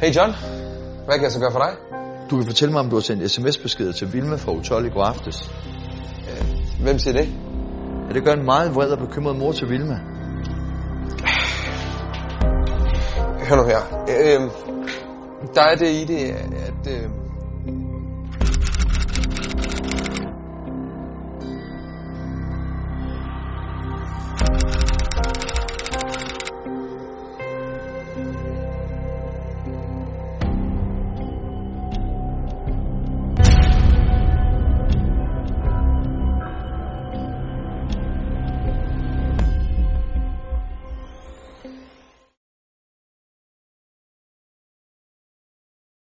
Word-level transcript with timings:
Hey 0.00 0.10
John, 0.16 0.32
hvad 1.04 1.14
kan 1.14 1.22
jeg 1.22 1.32
så 1.32 1.40
gøre 1.40 1.52
for 1.52 1.58
dig? 1.58 1.72
Du 2.30 2.36
kan 2.36 2.46
fortælle 2.46 2.72
mig, 2.72 2.80
om 2.80 2.90
du 2.90 2.96
har 2.96 3.00
sendt 3.00 3.30
sms-beskeder 3.30 3.92
til 3.92 4.12
Vilma 4.12 4.36
fra 4.36 4.52
U12 4.52 4.86
i 4.86 4.90
går 4.90 5.02
aftes. 5.02 5.50
Øh, 6.30 6.82
hvem 6.82 6.98
siger 6.98 7.14
det? 7.14 7.28
Ja, 8.08 8.14
det 8.14 8.24
gør 8.24 8.32
en 8.32 8.44
meget 8.44 8.74
vred 8.74 8.90
og 8.90 8.98
bekymret 8.98 9.36
mor 9.36 9.52
til 9.52 9.68
Vilma. 9.68 9.94
Hør 13.48 13.56
nu 13.56 13.64
her. 13.64 13.80
Øh, 14.08 14.50
der 15.54 15.62
er 15.62 15.74
det 15.74 15.88
i 15.88 16.04
det, 16.04 16.30
at... 16.66 16.92
Øh... 16.92 17.10